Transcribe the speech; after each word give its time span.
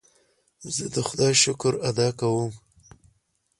زه 0.75 0.85
د 0.93 0.97
خدای 1.07 1.33
شکر 1.43 1.73
ادا 1.89 2.07
کوم. 2.19 2.51